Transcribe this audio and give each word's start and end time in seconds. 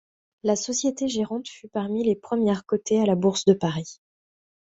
La 0.41 0.55
société 0.55 1.07
gérante 1.07 1.47
fut 1.47 1.67
parmi 1.67 2.03
les 2.03 2.15
premières 2.15 2.65
cotées 2.65 2.99
à 2.99 3.05
la 3.05 3.13
Bourse 3.13 3.45
de 3.45 3.53
Paris. 3.53 3.99